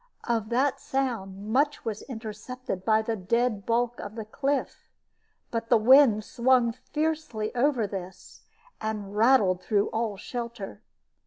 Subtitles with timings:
[0.23, 4.89] Of that sound much was intercepted by the dead bulk of the cliff,
[5.51, 8.41] but the wind swung fiercely over this,
[8.81, 10.81] and rattled through all shelter.